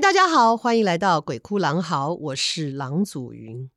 [0.00, 3.70] 大家好，欢迎来到鬼哭狼嚎，我是郎祖云。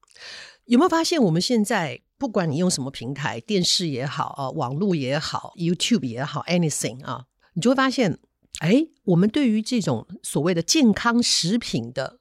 [0.65, 8.19] 有没有发现，我们现在不管你用什么平台，电视也好啊，网络也好，YouTube 也好，anything 啊，你就会发现，
[8.59, 12.19] 哎，我们对于这种所谓的健康食品的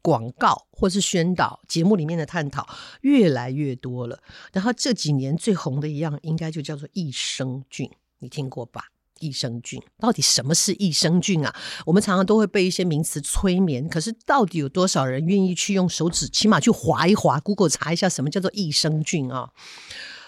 [0.00, 2.64] 广告或是宣导节目里面的探讨
[3.00, 4.22] 越来越多了。
[4.52, 7.90] 然后这几年最红的一样，应该就叫做益生菌，
[8.20, 8.90] 你听过吧？
[9.24, 11.54] 益生菌到底什么是益生菌啊？
[11.86, 19.48] 我们常常都会被一些名词催眠，可是到底有多少人愿意去用手指，起码去划一划，Google 查一下什么叫做益生菌啊？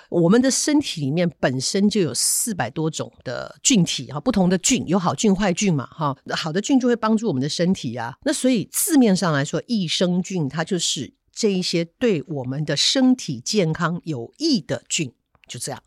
[0.08, 8.16] 我们的身体里面本身就有四百多种的菌体啊，不同的菌有好菌坏菌嘛，哈，好的菌就会帮助我们的身体啊。
[8.24, 15.12] 那所以字面上来说，益生菌它就是这一些对我们的身体健康有益的菌，
[15.48, 15.82] 就这样。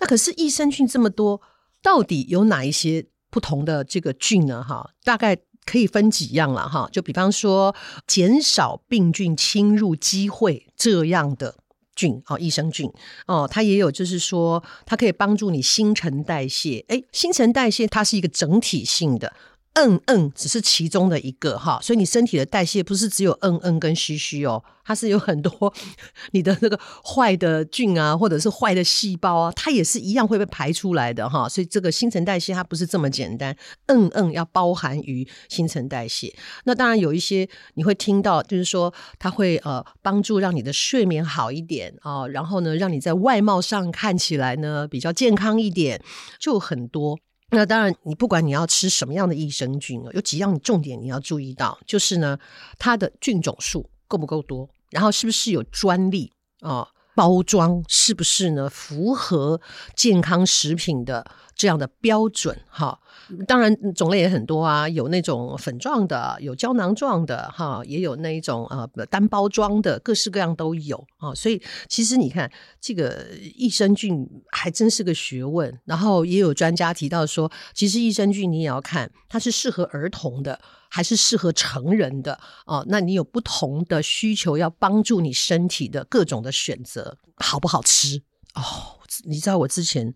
[0.00, 1.40] 那可是益生菌这么多。
[1.82, 4.62] 到底有哪一些不同的这个菌呢？
[4.62, 6.88] 哈，大概可以分几样了哈。
[6.92, 7.74] 就比方说，
[8.06, 11.56] 减少病菌侵入机会这样的
[11.94, 12.90] 菌哦，益生菌
[13.26, 16.84] 哦，它也有就是说，它可以帮助你新陈代谢。
[16.88, 19.32] 哎，新陈代谢它是一个整体性的。
[19.74, 25.72] 嗯嗯，只是其中的一个哈，所以你身体的代谢不是只有嗯嗯跟嘘嘘哦，它是有很多
[26.32, 31.48] 你的那个坏的菌啊，或者是坏的细胞啊，它也是一样会被排出来的哈。
[31.48, 33.56] 所以这个新陈代谢它不是这么简单，
[33.86, 36.34] 嗯嗯要包含于新陈代谢。
[36.64, 46.02] 那当然有一些你会听到，就是说它会呃帮助让你的睡眠好一点啊，然后呢让你在外貌上看起来呢比较健康一点，
[46.38, 47.18] 就很多。
[47.54, 52.38] 那当然，你不管你要吃什么样的益生菌啊，有几样重点你要注意到，就是呢，
[52.78, 56.88] 它的菌种数够不够多，然后是不是有专利啊？
[57.14, 58.70] 包装是不是呢？
[58.70, 59.60] 符合
[59.94, 62.58] 健康食品的这样的标准？
[62.68, 62.98] 哈，
[63.46, 71.34] 当然种类也很多啊，有那种粉状的，有胶囊状的，哈，也有那一种呃单包装的，各式各样都有啊。
[71.34, 73.26] 所以其实你看这个
[73.56, 75.80] 益生菌还真是个学问。
[75.84, 80.60] 然后也有专家提到说，其实益生菌你也要看它是适合儿童的。
[80.94, 88.20] 还是适合成人的哦，那你有不同的需求，要帮助你身体的各种的选择，好不好吃
[88.54, 89.00] 哦？
[89.24, 90.12] 你知道我之前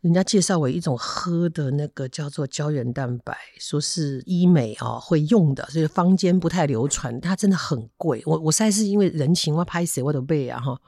[0.00, 8.22] 人家介绍我一种喝的那个叫做胶原蛋白，说是医美、哦、会用的，所以坊间不太流传，它真的很贵。
[8.26, 10.80] 我我实在是因为人情，我拍死我的背啊哈，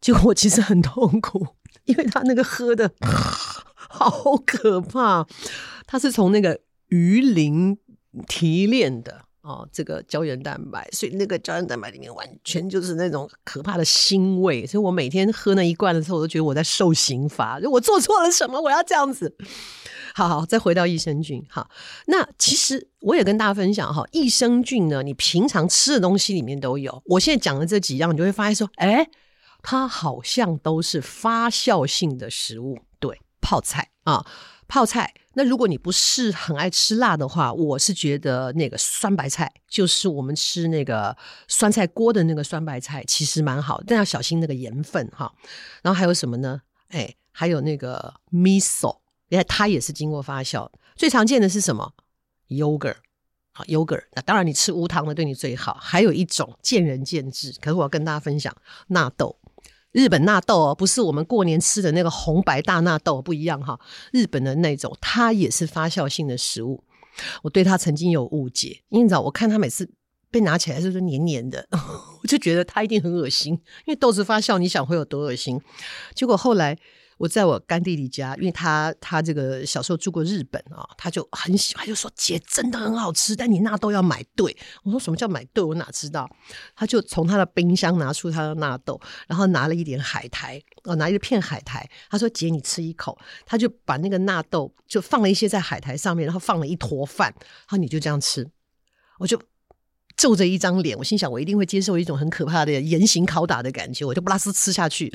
[0.00, 1.46] 结果我其实很痛苦，
[1.84, 2.90] 因为他那个喝的
[3.76, 5.26] 好可怕，
[5.86, 6.60] 他是从那个。
[6.92, 7.78] 鱼鳞
[8.26, 19.36] 提炼的哦，这个胶原蛋白，所以那个胶原蛋白里面完全就是那种可怕的腥味，所以我每天喝那一罐的时候，我都觉得我在受刑罚，就我做错了什么，我要这样子。
[20.14, 21.68] 好好，再回到益生菌，好，
[22.06, 27.02] 那其实我也跟大家分享哈，益生菌呢，你平常吃的东西里面都有。
[27.06, 29.08] 我现在讲的这几样，你就会发现说，哎，
[29.62, 34.24] 它好像都是发酵性的食物，对，泡菜啊，
[34.68, 35.14] 泡菜。
[35.34, 45.32] 那如果你不是很爱吃辣的话，我是觉得那个酸白菜，就是我们吃那个酸菜锅的那个酸白菜，其实蛮好，但要小心那个盐分哈。
[45.82, 46.62] 然后还有什么呢？
[46.88, 48.98] 哎，还有那个 miso，
[49.28, 50.68] 你看它也是经过发酵。
[50.96, 51.94] 最常见的是什么
[52.48, 52.96] ？yogurt
[53.52, 54.04] 好，yogurt。
[54.12, 55.74] 那当然你吃无糖的对你最好。
[55.80, 58.54] 还有一种见仁见智，可是我要跟大家分享
[58.88, 59.36] 纳豆。
[59.92, 63.78] 日本纳豆哦，不是我们过年吃的那个红白大纳豆，不一样哈。
[64.12, 66.84] 日本的那种，它也是发酵性的食物。
[67.42, 69.90] 我对它曾经有误解，因为你知道，我看它每次
[70.30, 71.66] 被拿起来是不是黏黏的，
[72.22, 73.54] 我就觉得它一定很恶心。
[73.54, 75.60] 因为豆子发酵，你想会有多恶心？
[76.14, 76.78] 结果后来。
[77.20, 84.56] 我在我干弟弟家，因为他他这个小时候住过日本啊，他就很喜欢，就说姐真的很好吃，但你纳豆要买对。
[84.82, 85.62] 我说什么叫买对？
[85.62, 86.26] 我哪知道？
[86.74, 88.98] 他就从他的冰箱拿出他的纳豆，
[89.28, 91.86] 然后拿了一点海苔，哦，拿一片海苔。
[92.08, 93.18] 他说姐，你吃一口。
[93.44, 98.48] 他就把那个纳豆就放了一些在海苔上面，然后放了一坨饭，然后你就这样吃。
[99.18, 99.38] 我就
[100.16, 105.12] 皱着一张脸，我心想我一定会接受一种很可怕的严刑拷打的感觉，我就不拉丝吃下去。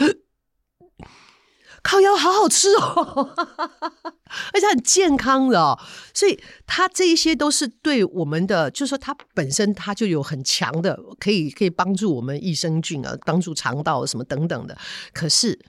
[1.86, 3.32] 烤腰好好吃哦，
[4.52, 5.80] 而且很健康的哦，
[6.16, 14.76] 所以它这一些都是对我们的，就是说它本身它就有很强的，可以可以帮助我们益生菌啊，帮助肠道什么等等的。
[15.14, 15.64] 可是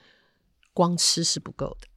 [0.73, 1.87] 光吃是不够的，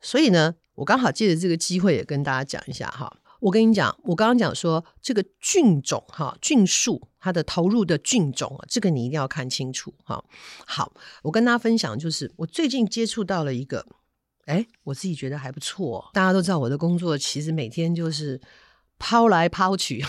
[0.00, 3.16] 所以呢，我刚好借着这个机会也跟大家讲一下哈。
[3.42, 10.24] 我跟你讲，我刚刚讲说这个菌种哈，菌数它的投入的菌种啊，这个你一定要看清楚哈。
[10.64, 10.92] 好，
[11.24, 13.84] 我跟大家分享，就是我最近接触到了一个，
[14.44, 16.08] 哎，我自己觉得还不错。
[16.14, 18.40] 大家都知道我的工作其实每天就是
[18.96, 20.04] 抛来抛去，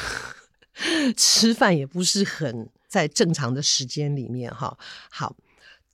[1.18, 4.78] 吃饭也不是很在正常的时间里面哈。
[5.10, 5.36] 好，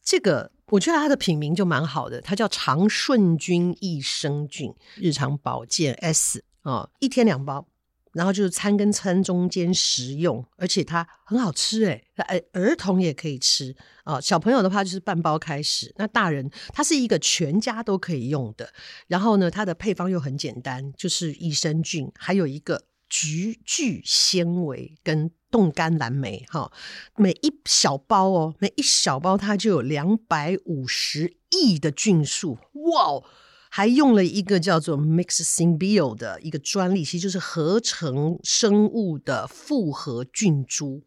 [0.03, 7.67] 这个我觉得它的品名就蛮好的，它叫长顺菌益生菌日常保健 S 啊，一天两包。
[8.11, 13.73] 然后就是餐跟餐中间食用，而且它很好吃诶，诶儿童也可以吃
[14.03, 14.21] 啊、哦。
[14.21, 18.73] 小朋友的话就是半包开始，那大人它是一个全家都可以用的。
[19.07, 26.71] 然后呢，它的配方又很简单，就是益生菌，还有一个菊苣纤维跟冻干蓝莓哈、
[27.15, 33.23] 每一小包哦，每一小包它就有两百五十亿的菌数，哇！
[33.69, 41.03] 还用了一个叫做 Mix Symbio 的一个专利，其实就是合成生物的复合菌株。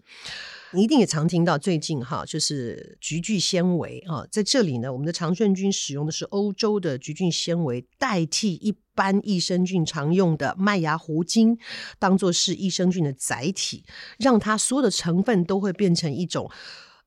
[0.75, 11.59] 你一定也常听到最近哈，就是菊苣纤维啊，在这里呢，我们的长顺菌使用的是欧洲的菊苣纤维，代替一般益生菌常用的麦芽糊精，
[11.99, 13.85] 当做是益生菌的载体，
[14.19, 16.51] 让它所有的成分都会变成一种。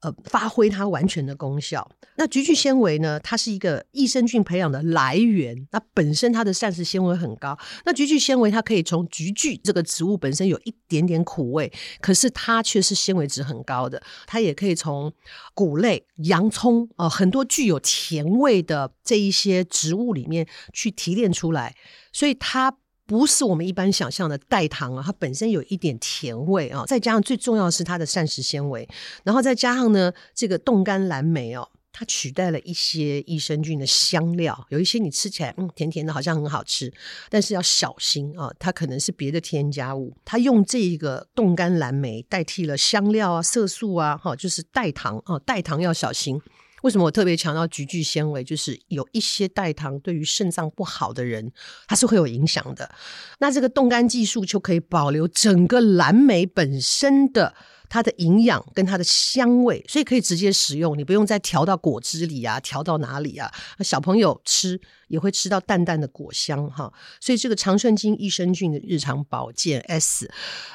[0.05, 1.89] 呃，发挥它完全的功效。
[2.17, 3.19] 那菊苣纤维呢？
[3.21, 5.67] 它是一个益生菌培养的来源。
[5.71, 7.57] 那本身它的膳食纤维很高。
[7.85, 13.99] 那菊苣纤维它可以从菊苣这个植物本身有一点点苦味，可是它却是纤维值很高的。
[14.27, 15.11] 它也可以从
[15.55, 21.73] 谷类、洋葱啊、很多具有甜味的这一些植物里面去提炼出来，
[22.13, 22.77] 所以它。
[23.07, 28.87] 不是我们一般想象的代糖啊，它本身有一点甜味啊，再加上最重要是它的膳食纤维，
[29.23, 36.91] 然后再加上呢这个冻干蓝莓哦，它取代了一些益生菌的香料，有一些你吃起来嗯甜甜的，好像很好吃，
[37.29, 46.41] 但是要小心啊，它可能是别的添加物，它用这个冻干蓝莓代替了香料啊、色素啊，哈，就是代糖啊，代糖要小心。
[46.81, 48.43] 为什么我特别强调菊苣纤维？
[48.43, 51.51] 就是有一些代糖对于肾脏不好的人，
[51.87, 52.93] 它是会有影响的。
[53.39, 57.55] 那这个冻干技术就可以保留整个蓝莓本身的。
[57.95, 63.49] 它的营养跟它的香味，所以可以直接食用，你不用再调到果汁里啊，调到哪里啊？
[63.79, 64.77] 小朋友吃
[65.07, 66.91] 也会吃到淡淡的果香哈。
[67.21, 70.29] 所以这个长顺金益生菌的日常保健 S，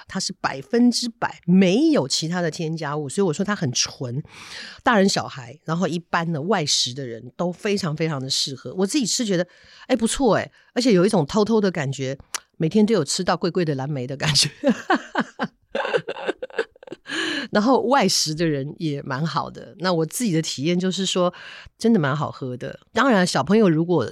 [0.09, 4.23] 它是百分之百没有其他的添加物，所以我说它很纯，
[4.83, 8.73] 大人小孩，然后一般的外食的人都非常非常的适合。
[8.79, 9.47] 我自己吃觉得，
[9.89, 12.17] 哎，不错哎，而且有一种偷偷的感觉，
[12.57, 14.49] 每天都有吃到贵贵的蓝莓的感觉。
[17.51, 19.75] 然后外食的人也蛮好的。
[19.79, 21.33] 那我自己的体验就是说，
[21.79, 22.79] 真的蛮好喝的。
[22.93, 24.11] 当然，小朋友如果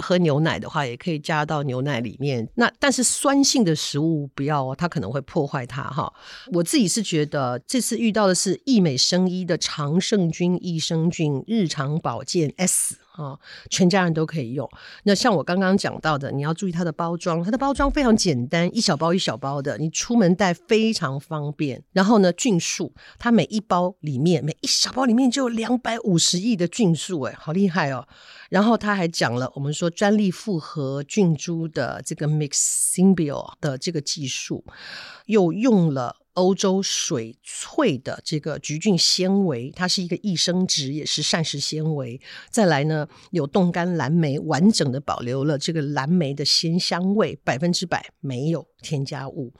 [0.00, 2.48] 喝牛奶的话，也可以加到牛奶里面。
[2.54, 6.12] 那但是酸性的食物不要哦，它可能会破坏它哈。
[6.52, 12.96] 我自己是觉得这次遇到的是益美生医的长顺君益生菌日常保健 S。
[13.18, 13.36] 啊，
[13.68, 14.68] 全家人都可以用。
[15.02, 21.82] 那像我刚刚讲到的，你要注意它的包装，它的包装非常简单，一小包一小包的，你出门带非常方便。
[21.92, 28.06] 然后呢，菌数，它每一包里面，每一小包里面就有两百五十亿的菌数，哎，好厉害哦。
[28.50, 34.64] 然后他还讲了，我们说专利复合菌株的这个 MixSynBio 的这个技术，
[35.26, 36.16] 又用了。
[36.38, 42.20] 欧洲水萃的这个菊苣纤维，它是一个益生质，也是膳食纤维。
[42.48, 49.52] 再来呢，有冻干蓝莓，完整的保留了这个蓝莓的鲜香味，百分之百没有添加物，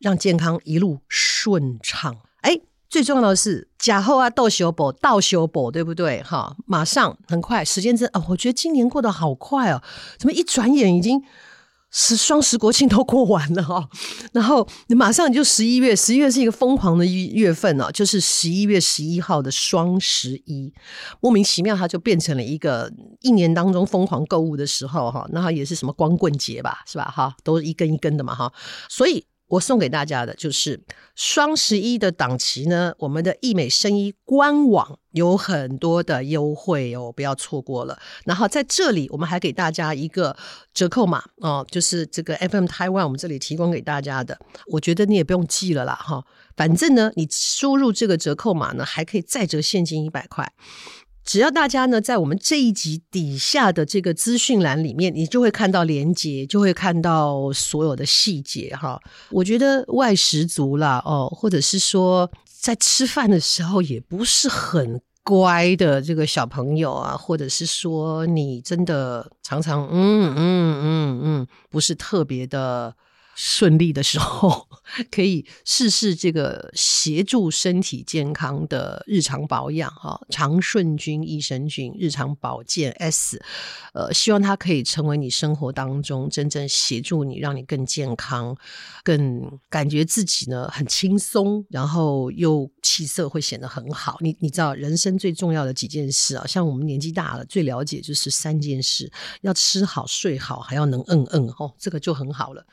[0.00, 2.16] 让健康一路顺畅。
[2.40, 2.60] 哎，
[2.90, 6.20] 最重要的是，假后啊，倒修补，倒修补，对不对？
[6.24, 9.80] 哈，马上很快，时间真哦，我觉得今年过得好快哦，
[10.18, 11.22] 怎么一转眼已经。
[11.96, 13.88] 十双十国庆都过完了哈，
[14.32, 20.72] 然后你马上就十一月，十一月是一个疯狂的一月份啊，就是十一月十一号的双十一，
[21.20, 27.04] 莫名其妙它就变成了一个一年当中疯狂购物的时候哈，那它也是什么光棍节吧，是吧？
[27.04, 28.52] 哈，都一根一根的嘛哈，
[28.88, 29.24] 所以。
[29.48, 30.82] 我送给大家的就是
[31.14, 37.98] 双十一的档期呢，我们的义美生衣官网有很多的优惠哦，不要错过了。
[38.24, 40.36] 然后在这里，我们还给大家一个
[40.72, 44.38] 折扣码哦，就是这个 FM Taiwan 我们这里提供给大家的。
[44.72, 46.24] 我觉得你也不用记了啦，哈，
[46.56, 50.52] 反正呢，你输入这个折扣码呢，还可以再折现金一百块。
[51.24, 59.00] 只要大家呢，在我们这一集底下的这个资讯栏里面，你就会看到连接，就会看到所有的细节哈。
[59.30, 72.94] 我觉得外食族啦，哦，或者是说在吃饭的时候也不是很乖的这个小朋友啊，或者是说你真的常常嗯嗯嗯嗯，不是特别的
[73.34, 74.68] 顺利的时候，
[75.10, 83.42] 可以试试这个协助身体健康的日常保养哈，长顺君益生菌日常保健 S，
[83.92, 88.56] 呃，希望它可以成为你生活当中真正协助你，让你更健康，
[89.02, 94.18] 更感觉自己呢很轻松，然后又气色会显得很好。
[94.20, 99.10] 你你知道人生最重要的几件事啊，像我们年纪大了，最了解就是三件事：
[99.42, 102.64] 要吃好、睡好，还要能嗯嗯哦，这个就很好了。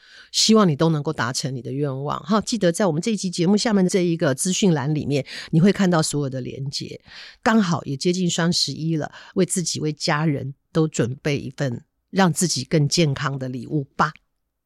[0.51, 2.41] 希望你都能够达成你的愿望哈！
[2.41, 6.99] 记得在我们这一期节目下面的这一个资讯栏里面，你会看到所有的连接。
[7.41, 14.11] 刚好也接近双十一了，为自己、为家人都准备一份让自己更健康的礼物吧。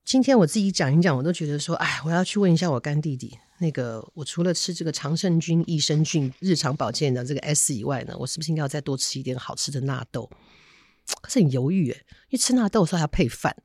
[0.04, 10.28] 今天我自己讲一讲，我都觉得说，哎，我要去问一下我干弟弟，那个我除了吃这个长胜菌益生菌日常保健的这个 S 以外呢，我是不是应该要再多吃一点好吃的纳豆？
[11.22, 13.56] 可是很犹豫诶，因为吃纳豆的时候还要配饭。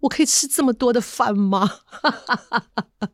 [0.00, 1.80] 我可以吃这么多的饭吗？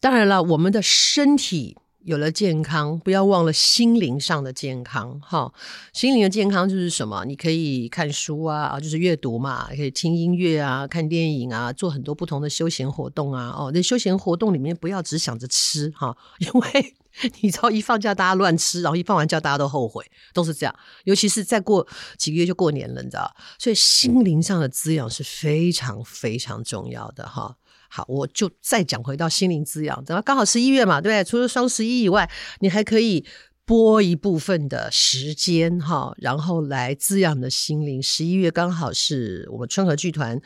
[0.00, 1.76] 当然了，我们的身体
[2.08, 5.20] 有了健康，不要忘了心灵上的健康。
[5.20, 5.52] 哈，
[5.92, 7.22] 心灵的健康就是什么？
[7.26, 13.54] 你可以看书啊，就是阅读嘛，可以听音乐啊，看电影啊，做很多不同的休闲活动啊。
[13.54, 16.94] 哦，那休闲活动里面不要只想着吃哈， 因为。
[17.40, 20.72] 你知道一放假大家乱吃，然后一放完假大家都后悔，都是这样。
[21.02, 21.84] 尤其是再过
[22.16, 23.34] 几个月就过年了，你知道？
[23.58, 27.56] 所以心灵上的滋养是非常非常重要的哈。
[27.88, 31.24] 好，我就再讲回到心灵滋养，等到刚好十一月嘛，对不对？
[31.24, 32.30] 除了双十一以外，
[32.60, 33.26] 你还可以。
[33.68, 38.02] 拨一部分的时间哈，然后来滋养的心灵。
[38.02, 40.40] 十一月刚好是我们春和剧团，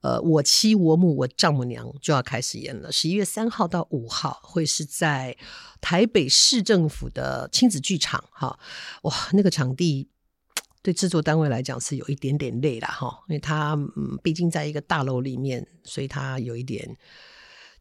[0.00, 2.90] 呃，我妻我母我丈母娘就要开始演了。
[2.90, 5.36] 十一月三号到五号会是在
[5.80, 8.58] 台北市政府的亲子剧场哈。
[9.02, 10.08] 哇，那个场地
[10.84, 16.96] 对制作单位来讲是有一点点累了哈，因为它嗯，毕竟在一个大楼里面，所以它有一点。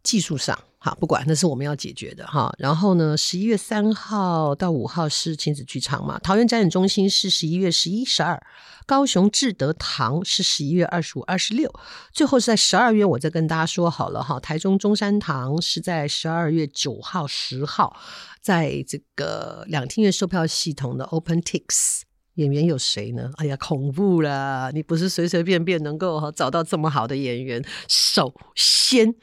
[0.04, 2.54] 技术上，哈，不管那是我们要解决的哈。
[2.58, 6.20] 然后呢，十一月三号到五号是亲子剧场嘛。
[6.20, 8.38] 桃园展演中心是十一月十一、十二，
[8.86, 11.74] 高雄志德堂是十一月二十五、二十六。
[12.12, 14.38] 最后是在十二月，我再跟大家说好了哈。
[14.42, 17.96] 台中中山堂是在十二月九号、十号，
[18.42, 22.02] 在这个两厅院售票系统的 OpenTix。
[22.36, 23.32] 演员有谁呢？
[23.38, 24.72] 哎呀，恐怖了！
[24.74, 27.64] 你不是随随便便能够找到这么好的演员。
[27.88, 29.16] 首先。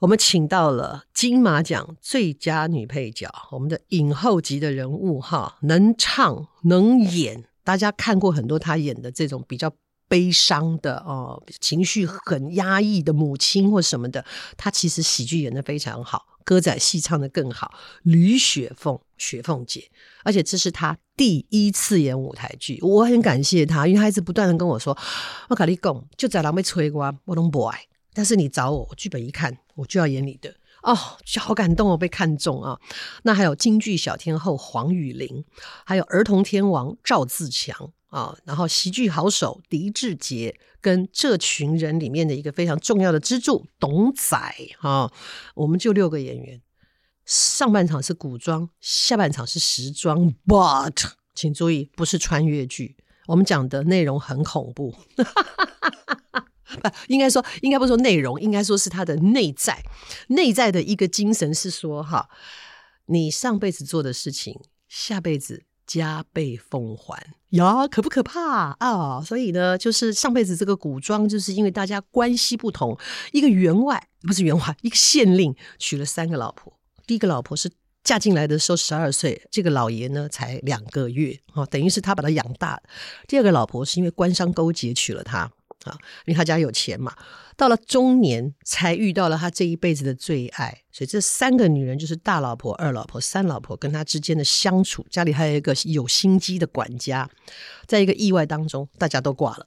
[0.00, 9.70] 我们请到了金马奖最佳女配角，我们的影后级的人物哈，能唱能演，大家看过很多她演的这种比较
[10.08, 14.24] 悲伤的哦，情绪很压抑的母亲或什么的，
[14.56, 17.74] 她其实喜剧演得非常好，歌仔戏唱得更好。
[18.02, 19.88] 吕雪凤，雪凤姐，
[20.24, 24.96] 而且这是她第一次演舞台剧，我很感谢她，因为她一直不断的跟我说
[25.48, 27.78] ：“我跟你讲，就在那边催我，我都不爱。”
[28.12, 32.80] 但是你找我，我剧本一看，我就要演你的哦，就好感动哦，被看中啊！
[33.22, 35.44] 那还有京剧小天后黄雨玲，
[35.84, 44.36] 还有儿童天王赵自强啊，然后喜剧好手狄志杰，跟这群人里面的一个非常重要的支柱董仔
[44.80, 45.12] 啊，
[45.54, 46.60] 我们就六个演员，
[47.24, 52.96] 上半场是古装，下半场是时装，but 请注意，不是穿越剧，
[53.26, 54.94] 我们讲的内容很恐怖。
[56.82, 59.82] 不，应该说，应该不说内容，应该说是他的内在，
[60.28, 62.28] 内在的一个精神是说，哈，
[63.06, 67.34] 你上辈子做的事情，下辈子加倍奉还。
[67.50, 68.76] 呀，可不可怕？
[68.78, 69.20] 啊？
[69.20, 72.96] 所以呢，就是上辈子这个古装，就是因为大家关系不同，
[73.32, 76.72] 一个员外不是员外，一个县令娶了三个老婆，
[77.10, 77.68] 第一个老婆是
[78.04, 82.80] 嫁进来的时候十二岁，这个老爷呢才两个月，哦，等于是他把他养大。
[83.26, 85.50] 第二个老婆是因为官商勾结娶了他。
[85.84, 87.12] 啊，因为他家有钱嘛，
[87.56, 97.28] 到了中年才遇到了他这一辈子的最爱，所以这三个女人就是大老婆、二老婆、三老婆跟他之间的相处，家里还有一个有心机的管家，
[97.88, 99.66] 在一个意外当中，大家都挂了。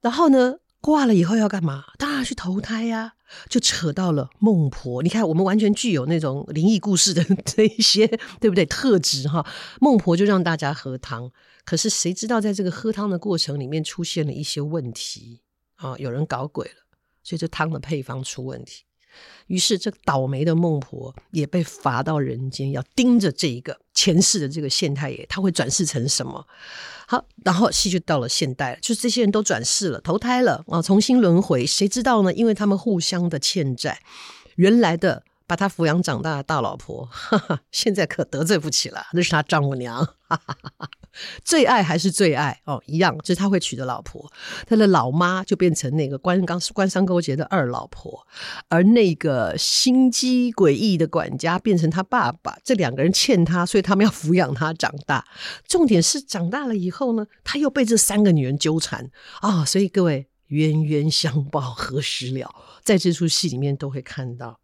[0.00, 0.56] 然后呢，
[0.86, 1.82] 挂了以后要干嘛？
[1.98, 3.14] 当然去投胎呀、
[3.48, 5.02] 就扯到了孟婆。
[5.02, 8.06] 你看，我们完全具有那种灵异故事的这一些，
[8.40, 8.64] 对不对？
[8.64, 9.44] 特质哈，
[9.80, 11.32] 孟婆就让大家喝汤。
[11.64, 15.40] 可是谁知道，在这个喝汤的过程里面出现了一些问题
[15.74, 16.86] 啊，有人搞鬼了，
[17.24, 18.84] 所以这汤的配方出问题。
[19.46, 26.46] 于是这倒霉的孟婆也被罚到人间，要盯着这一个前世的这个县太爷，他会转世成什么？
[27.06, 31.64] 好，然后戏就到了现代，就是这些人都转世了，投胎了啊，重新轮回。
[31.64, 32.32] 谁知道呢？
[32.34, 34.00] 因为他们互相的欠债，
[34.56, 40.90] 原来的把他抚养长大的大老婆，哈哈，现在可得罪不起了，那是他丈母娘，哈哈哈哈，
[41.44, 44.30] 最爱还是最爱哦，一样，就是他会娶的老婆。
[44.66, 48.26] 他的老妈就变成那个官刚官商勾结的二老婆，
[48.68, 52.56] 而那个心机诡异的管家变成他爸爸。
[52.64, 55.24] 这两个人欠他，所以他们要抚养他长大。
[55.66, 64.60] 重点是长大了以后呢，他又被这三个女人纠缠啊，所以各位冤冤相报何时了，在这出戏里面都会看到。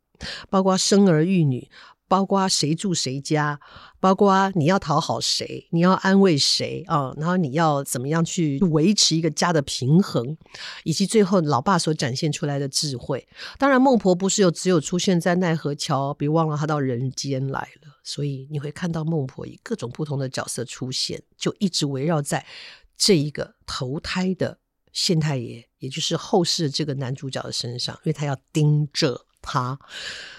[0.48, 1.68] 包括生儿育女，
[2.12, 3.58] 包括谁住谁家，
[3.98, 7.10] 包括你要讨好谁，你要安慰谁啊？
[7.16, 10.36] 然后你要怎么样去维持一个家的平衡，
[10.84, 13.26] 以及最后老爸所展现出来的智慧。
[13.58, 17.98] 当然，孟婆不是有只有出现在奈何桥，别忘了她到人间来了。
[18.04, 22.44] 所以你会看到孟婆以各种不同的角色出现，就一直围绕在
[22.94, 24.58] 这一个投胎的
[24.92, 29.24] 县太爷，也就是后世这个男主角的身上，因为他要盯着。
[29.42, 29.78] 他，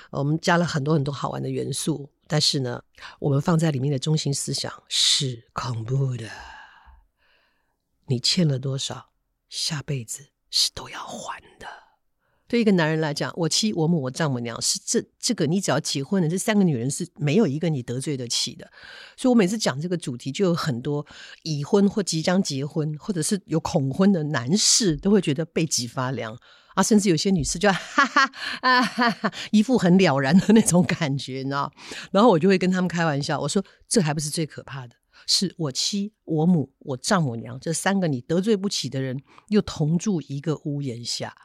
[0.10, 2.81] 我们加了很多很多好玩的元素，但是呢，
[3.19, 6.29] 我们放在里面的中心思想是恐怖的。
[8.07, 9.12] 你欠了多少，
[9.50, 11.67] 下辈子是都要还的。
[12.45, 18.69] 对一个男人来讲，我妻、我母、我丈母娘是这这个，你只要结婚了，这三个女人是没有一个你得罪得起的。
[19.17, 21.03] 所以我每次讲这个主题，就有很多
[21.41, 26.38] 已婚或即将结婚，或者是有恐婚的男士，都会觉得背脊发凉
[26.75, 31.72] 啊，甚至有些女士就哈哈啊哈哈，一副很了然的那种感觉，你知道？
[32.12, 34.96] 然后我就会跟他们开玩笑，我说这还不是最可怕的，
[35.27, 41.36] 是我妻、我母、我丈母娘这三个你得罪不起的人，又同住一个屋檐下。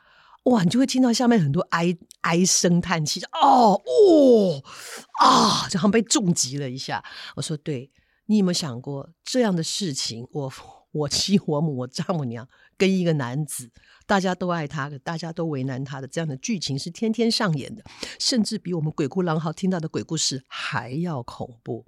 [0.45, 4.63] 哇，你就会听到下面很多哀哀声叹气，哦哦
[5.21, 7.05] 啊，就好像被重击了一下。
[7.37, 7.91] 我说，对，
[8.27, 10.27] 你有没有想过这样的事情？
[10.33, 10.51] 我
[10.99, 13.71] 我妻、我母、我丈母娘跟一个男子，
[14.07, 17.85] 大家都爱他，大家都为难他的这样的剧情是天天上演的，
[18.19, 21.85] 甚至比我们鬼哭狼嚎听到的鬼故事还要恐怖。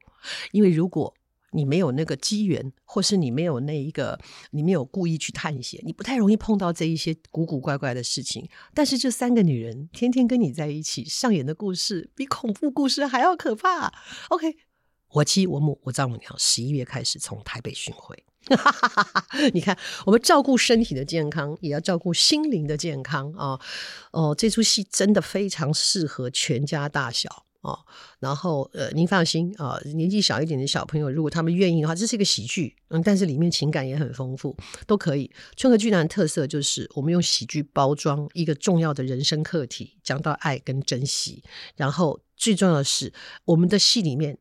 [0.52, 1.14] 因为如果
[1.52, 4.16] 你没有那个机缘，或是你没有那一个，
[4.52, 8.48] 你没有故意去探险，你不太容易碰到这一些古古怪怪的事情。
[8.72, 13.92] 但是这三个女人天天跟你在一起上演的故事，比恐怖故事还要可怕。
[14.28, 14.54] OK，
[15.14, 18.24] 我妻、我母、我丈母娘，十一月开始从台北巡回。
[18.48, 23.60] 哈哈哈你看，我们照顾身体的健康，也要照顾心灵的健康啊！
[24.12, 27.46] 哦，这出戏真的非常适合全家大小。
[27.60, 27.78] 哦，
[28.18, 35.30] 然后呃，您放心啊，年纪小一点的小朋友，如果他们愿意的话，这是一个喜剧，嗯，但是里面情感也很丰富，都可以。
[35.56, 41.44] 春和剧团的特色就是我们用喜剧包装一个重要的人生课题，讲到爱跟珍惜，
[41.76, 43.12] 然后最重要的是
[43.44, 44.38] 我们的戏里面。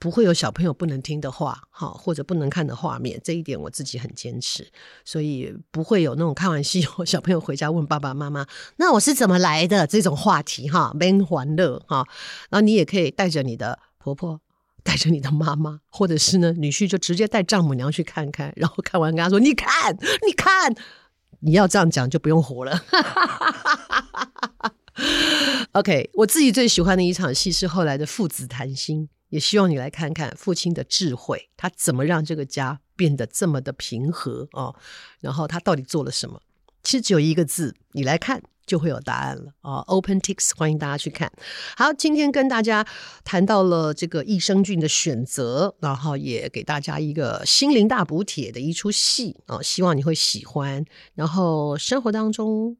[0.00, 4.66] 不会有小朋友不能听的话，哈，或者不能看的画面，这一点我自己很坚持，
[5.04, 8.46] 所以不会有那种看完戏后小朋友回家问爸爸妈妈
[8.78, 12.06] ：“那我是怎么来的？”这种话题，哈，蛮欢乐，哈。
[12.48, 14.40] 然后你也可以带着你的婆婆，
[14.82, 19.94] 带着你的妈妈，或者是呢，女婿就直接带丈母娘去看看，然后看完跟他说：“你看，
[20.26, 20.74] 你看，
[21.40, 22.82] 你要这样讲就不用活了。”
[25.72, 29.10] OK，我自己最喜欢的一场戏是后来的父子谈心。
[29.30, 34.76] 也希望你来看看父亲的智慧，他怎么让这个家变得这么的平和哦，
[35.20, 36.40] 然后他到底做了什么？
[36.82, 41.30] 其实只有一个字，你来看就会有答案了啊！OpenTix，欢迎大家去看。
[41.76, 42.86] 好，今天跟大家
[43.22, 50.84] 谈到了这个益生菌的选择，然后也给大家一个心灵大补帖的一出戏啊，希望你会喜欢。
[51.14, 52.76] 然后生活当中。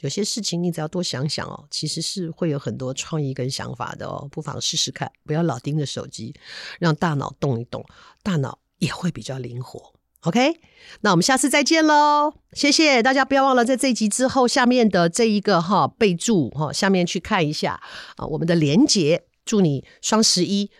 [0.00, 6.34] 有些事情你只要多想想哦，其实是会有很多创意跟想法的哦，不妨试试看，不要老盯着手机，
[6.78, 7.84] 让大脑动一动，
[8.22, 9.94] 大脑也会比较灵活。
[10.20, 10.60] OK，
[11.02, 17.80] 那我们下次再见喽，谢谢大家，不要忘了在这一集之后下面的这一个哈备注哈，下面去看一下
[18.16, 20.70] 啊我们的连结，祝你双十一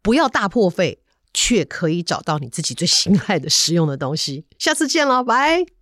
[0.00, 1.02] 不要大破费，
[1.34, 4.46] 却可以找到你自己最心爱的实用的东西。
[4.58, 5.73] 下次见喽，拜。